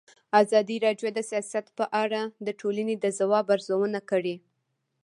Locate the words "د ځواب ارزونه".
3.03-3.99